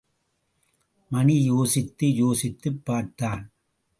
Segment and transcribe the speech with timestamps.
[1.09, 3.51] மணி யோசித்து யோசித்துப் பார்த்தான்.